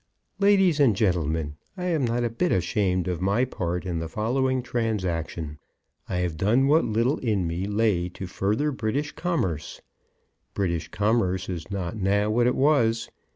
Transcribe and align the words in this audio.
LADIES 0.39 0.79
AND 0.79 0.95
GENTLEMEN, 0.95 1.57
I 1.77 1.83
am 1.89 2.03
not 2.05 2.23
a 2.23 2.29
bit 2.31 2.51
ashamed 2.51 3.07
of 3.07 3.21
my 3.21 3.45
part 3.45 3.85
in 3.85 3.99
the 3.99 4.09
following 4.09 4.63
transaction. 4.63 5.59
I 6.09 6.15
have 6.21 6.37
done 6.37 6.65
what 6.65 6.83
little 6.85 7.19
in 7.19 7.45
me 7.45 7.67
lay 7.67 8.09
to 8.09 8.25
further 8.25 8.71
British 8.71 9.11
commerce. 9.11 9.79
British 10.55 10.87
commerce 10.87 11.49
is 11.49 11.69
not 11.69 11.97
now 11.97 12.31
what 12.31 12.47
it 12.47 12.55
was. 12.55 13.11